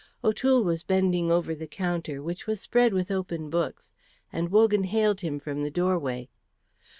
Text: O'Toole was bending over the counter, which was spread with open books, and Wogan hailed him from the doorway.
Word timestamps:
O'Toole 0.23 0.63
was 0.63 0.81
bending 0.81 1.31
over 1.31 1.53
the 1.53 1.67
counter, 1.67 2.23
which 2.23 2.47
was 2.47 2.59
spread 2.59 2.91
with 2.91 3.11
open 3.11 3.51
books, 3.51 3.93
and 4.33 4.49
Wogan 4.49 4.85
hailed 4.85 5.21
him 5.21 5.39
from 5.39 5.61
the 5.61 5.69
doorway. 5.69 6.27